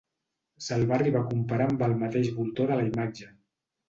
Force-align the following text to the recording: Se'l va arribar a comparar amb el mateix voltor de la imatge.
Se'l 0.67 0.85
va 0.91 0.95
arribar 0.95 1.19
a 1.19 1.27
comparar 1.33 1.67
amb 1.71 1.83
el 1.87 1.93
mateix 1.99 2.31
voltor 2.39 2.73
de 2.73 2.79
la 2.81 2.87
imatge. 2.89 3.29